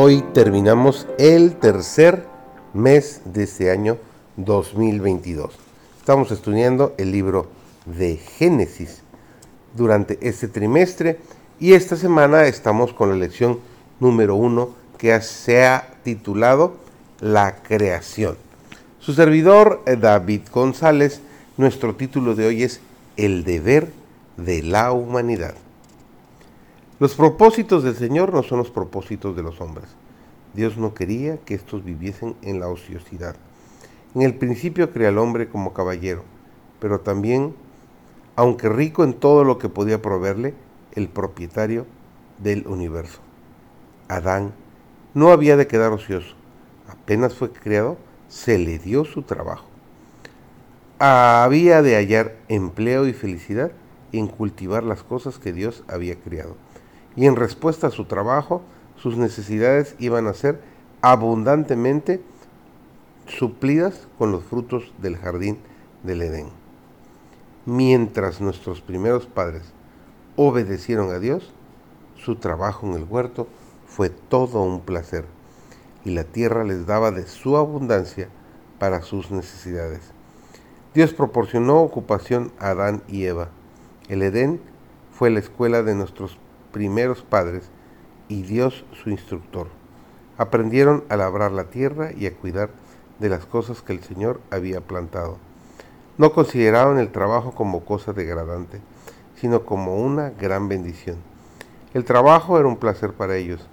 [0.00, 2.24] Hoy terminamos el tercer
[2.72, 3.98] mes de este año
[4.36, 5.58] 2022.
[5.98, 7.48] Estamos estudiando el libro
[7.84, 9.02] de Génesis
[9.74, 11.18] durante este trimestre
[11.58, 13.58] y esta semana estamos con la lección
[13.98, 16.76] número uno que se ha titulado
[17.18, 18.36] La creación.
[19.00, 21.22] Su servidor eh, David González,
[21.56, 22.80] nuestro título de hoy es
[23.16, 23.90] El deber
[24.36, 25.56] de la humanidad.
[27.00, 29.88] Los propósitos del Señor no son los propósitos de los hombres.
[30.54, 33.36] Dios no quería que estos viviesen en la ociosidad.
[34.16, 36.24] En el principio creó al hombre como caballero,
[36.80, 37.54] pero también,
[38.34, 40.54] aunque rico en todo lo que podía proveerle,
[40.96, 41.86] el propietario
[42.38, 43.20] del universo.
[44.08, 44.52] Adán
[45.14, 46.34] no había de quedar ocioso.
[46.88, 47.96] Apenas fue creado,
[48.28, 49.66] se le dio su trabajo.
[50.98, 53.70] Había de hallar empleo y felicidad
[54.10, 56.56] en cultivar las cosas que Dios había creado.
[57.18, 58.62] Y en respuesta a su trabajo,
[58.94, 60.60] sus necesidades iban a ser
[61.02, 62.22] abundantemente
[63.26, 65.58] suplidas con los frutos del jardín
[66.04, 66.46] del Edén.
[67.66, 69.64] Mientras nuestros primeros padres
[70.36, 71.52] obedecieron a Dios,
[72.14, 73.48] su trabajo en el huerto
[73.88, 75.24] fue todo un placer
[76.04, 78.28] y la tierra les daba de su abundancia
[78.78, 80.12] para sus necesidades.
[80.94, 83.48] Dios proporcionó ocupación a Adán y Eva.
[84.08, 84.60] El Edén
[85.10, 86.38] fue la escuela de nuestros
[86.72, 87.70] primeros padres
[88.28, 89.68] y Dios su instructor.
[90.36, 92.70] Aprendieron a labrar la tierra y a cuidar
[93.18, 95.38] de las cosas que el Señor había plantado.
[96.16, 98.80] No consideraban el trabajo como cosa degradante,
[99.36, 101.16] sino como una gran bendición.
[101.94, 103.66] El trabajo era un placer para ellos.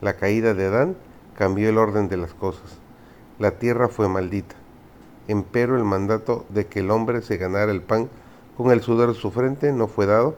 [0.00, 0.96] La caída de Adán
[1.38, 2.78] cambió el orden de las cosas.
[3.38, 4.56] La tierra fue maldita.
[5.28, 8.10] Empero el mandato de que el hombre se ganara el pan
[8.56, 10.34] con el sudor de su frente no fue dado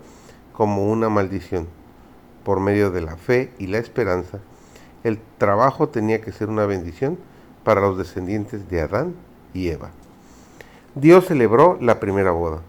[0.52, 1.66] como una maldición
[2.44, 4.38] por medio de la fe y la esperanza,
[5.02, 7.18] el trabajo tenía que ser una bendición
[7.64, 9.14] para los descendientes de Adán
[9.52, 9.90] y Eva.
[10.94, 12.60] Dios celebró la primera boda,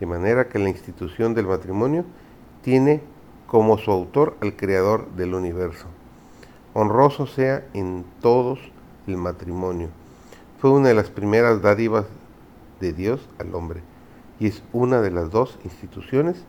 [0.00, 2.04] de manera que la institución del matrimonio
[2.62, 3.02] tiene
[3.46, 5.86] como su autor al creador del universo.
[6.74, 8.58] Honroso sea en todos
[9.06, 9.88] el matrimonio.
[10.60, 12.06] Fue una de las primeras dádivas
[12.80, 13.82] de Dios al hombre
[14.38, 16.44] y es una de las dos instituciones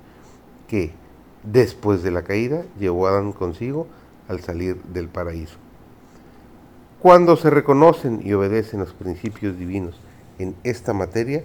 [0.68, 0.94] que
[1.44, 3.88] después de la caída, llevó a Adán consigo
[4.28, 5.56] al salir del paraíso.
[7.00, 9.96] Cuando se reconocen y obedecen los principios divinos
[10.38, 11.44] en esta materia,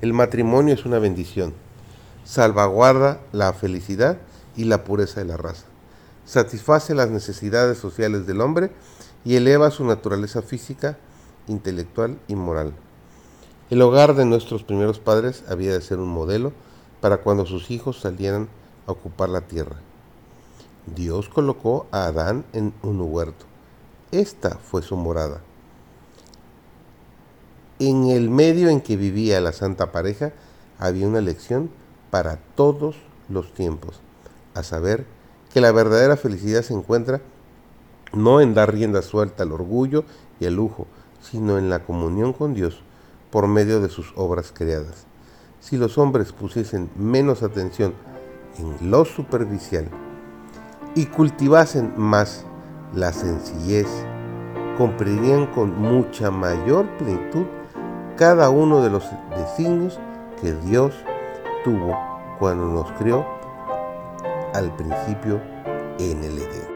[0.00, 1.54] el matrimonio es una bendición.
[2.24, 4.18] Salvaguarda la felicidad
[4.56, 5.64] y la pureza de la raza.
[6.24, 8.70] Satisface las necesidades sociales del hombre
[9.24, 10.98] y eleva su naturaleza física,
[11.48, 12.72] intelectual y moral.
[13.70, 16.52] El hogar de nuestros primeros padres había de ser un modelo
[17.00, 18.48] para cuando sus hijos salieran
[18.86, 19.76] a ocupar la tierra.
[20.86, 23.46] Dios colocó a Adán en un huerto.
[24.10, 25.40] Esta fue su morada.
[27.78, 30.32] En el medio en que vivía la santa pareja
[30.78, 31.70] había una lección
[32.10, 32.96] para todos
[33.28, 34.00] los tiempos,
[34.54, 35.06] a saber
[35.52, 37.20] que la verdadera felicidad se encuentra
[38.12, 40.04] no en dar rienda suelta al orgullo
[40.38, 40.86] y al lujo,
[41.20, 42.82] sino en la comunión con Dios
[43.30, 45.06] por medio de sus obras creadas.
[45.60, 47.94] Si los hombres pusiesen menos atención
[48.58, 49.88] en lo superficial
[50.94, 52.44] y cultivasen más
[52.94, 53.86] la sencillez,
[54.76, 57.46] comprenderían con mucha mayor plenitud
[58.16, 59.04] cada uno de los
[59.36, 59.98] designios
[60.40, 60.94] que Dios
[61.64, 61.96] tuvo
[62.38, 63.24] cuando nos crió
[64.54, 65.40] al principio
[65.98, 66.71] en el Edén.